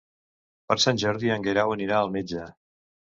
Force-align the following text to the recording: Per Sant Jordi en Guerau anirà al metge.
Per 0.71 0.77
Sant 0.85 0.99
Jordi 1.03 1.31
en 1.35 1.45
Guerau 1.49 1.75
anirà 1.77 1.99
al 2.01 2.11
metge. 2.17 2.49